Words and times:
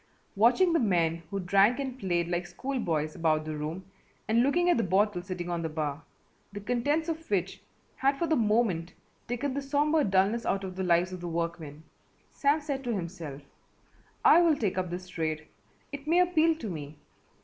Watching 0.35 0.73
the 0.73 0.79
men 0.79 1.21
who 1.29 1.39
drank 1.39 1.77
and 1.77 1.99
played 1.99 2.27
like 2.27 2.47
school 2.47 2.79
boys 2.79 3.13
about 3.13 3.45
the 3.45 3.55
room, 3.55 3.85
and 4.27 4.41
looking 4.41 4.67
at 4.67 4.77
the 4.77 4.83
bottle 4.83 5.21
sitting 5.21 5.47
on 5.47 5.61
the 5.61 5.69
bar, 5.69 6.01
the 6.51 6.59
contents 6.59 7.07
of 7.07 7.29
which 7.29 7.61
had 7.97 8.17
for 8.17 8.25
the 8.25 8.35
moment 8.35 8.95
taken 9.27 9.53
the 9.53 9.61
sombre 9.61 10.03
dulness 10.03 10.43
out 10.43 10.63
of 10.63 10.75
the 10.75 10.83
lives 10.83 11.13
of 11.13 11.21
the 11.21 11.27
workmen, 11.27 11.83
Sam 12.31 12.61
said 12.61 12.83
to 12.85 12.95
himself, 12.95 13.43
"I 14.25 14.41
will 14.41 14.55
take 14.57 14.79
up 14.79 14.89
this 14.89 15.07
trade. 15.07 15.45
It 15.91 16.07
may 16.07 16.17
appeal 16.19 16.55
to 16.55 16.67
me. 16.67 16.97